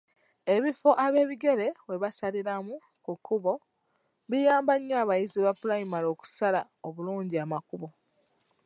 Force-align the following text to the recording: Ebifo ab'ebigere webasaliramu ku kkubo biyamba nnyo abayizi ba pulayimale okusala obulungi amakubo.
Ebifo 0.55 0.89
ab'ebigere 1.05 1.67
webasaliramu 1.87 2.75
ku 3.03 3.11
kkubo 3.17 3.53
biyamba 4.29 4.73
nnyo 4.77 4.95
abayizi 5.03 5.39
ba 5.45 5.53
pulayimale 5.59 6.07
okusala 6.13 6.61
obulungi 6.87 7.35
amakubo. 7.43 7.87